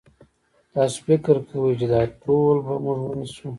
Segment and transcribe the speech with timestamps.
[0.73, 3.47] تاسو فکر کوئ چې دا ټول به موږ ونیسو؟